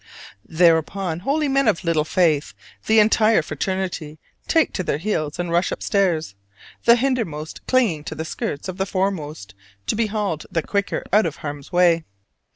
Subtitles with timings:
[0.49, 2.55] Thereupon, holy men of little faith,
[2.87, 6.33] the entire fraternity take to their heels and rush upstairs,
[6.85, 9.53] the hindermost clinging to the skirts of the formermost
[9.85, 12.03] to be hauled the quicker out of harm's way.